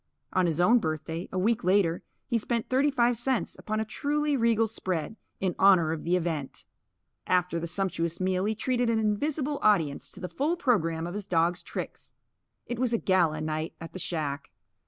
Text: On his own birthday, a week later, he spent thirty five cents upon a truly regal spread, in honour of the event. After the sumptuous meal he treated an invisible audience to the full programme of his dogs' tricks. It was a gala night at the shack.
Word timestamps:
On 0.33 0.47
his 0.47 0.59
own 0.59 0.79
birthday, 0.79 1.29
a 1.31 1.37
week 1.37 1.63
later, 1.63 2.01
he 2.25 2.39
spent 2.39 2.69
thirty 2.69 2.89
five 2.89 3.19
cents 3.19 3.55
upon 3.59 3.79
a 3.79 3.85
truly 3.85 4.35
regal 4.35 4.65
spread, 4.65 5.15
in 5.39 5.53
honour 5.59 5.91
of 5.91 6.05
the 6.05 6.15
event. 6.15 6.65
After 7.27 7.59
the 7.59 7.67
sumptuous 7.67 8.19
meal 8.19 8.45
he 8.45 8.55
treated 8.55 8.89
an 8.89 8.97
invisible 8.97 9.59
audience 9.61 10.09
to 10.09 10.19
the 10.19 10.27
full 10.27 10.57
programme 10.57 11.05
of 11.05 11.13
his 11.13 11.27
dogs' 11.27 11.61
tricks. 11.61 12.15
It 12.65 12.79
was 12.79 12.93
a 12.93 12.97
gala 12.97 13.41
night 13.41 13.75
at 13.79 13.93
the 13.93 13.99
shack. 13.99 14.49